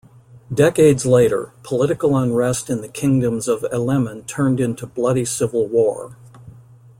Decades 0.51 1.05
later, 1.05 1.53
political 1.61 2.17
unrest 2.17 2.71
in 2.71 2.81
the 2.81 2.87
kingdoms 2.87 3.47
of 3.47 3.61
Elemen 3.71 4.25
turned 4.25 4.59
into 4.59 4.87
bloody 4.87 5.25
civil 5.25 5.67
war. 5.67 6.17